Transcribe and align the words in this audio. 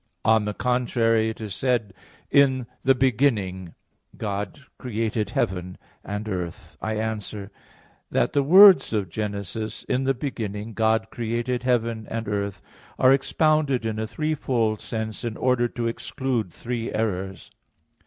On 0.25 0.45
the 0.45 0.55
contrary, 0.55 1.29
It 1.29 1.39
is 1.41 1.53
said 1.53 1.93
(Gen. 2.33 2.41
1:1): 2.41 2.43
"In 2.61 2.67
the 2.81 2.95
beginning 2.95 3.75
God 4.17 4.59
created 4.79 5.29
heaven 5.29 5.77
and 6.03 6.27
earth." 6.27 6.75
I 6.81 6.95
answer 6.95 7.51
that, 8.09 8.33
The 8.33 8.41
words 8.41 8.93
of 8.93 9.09
Genesis, 9.11 9.83
"In 9.83 10.05
the 10.05 10.15
beginning 10.15 10.73
God 10.73 11.11
created 11.11 11.61
heaven 11.61 12.07
and 12.09 12.27
earth," 12.27 12.63
are 12.97 13.13
expounded 13.13 13.85
in 13.85 13.99
a 13.99 14.07
threefold 14.07 14.81
sense 14.81 15.23
in 15.23 15.37
order 15.37 15.67
to 15.67 15.85
exclude 15.87 16.51
three 16.51 16.91
errors. 16.91 17.51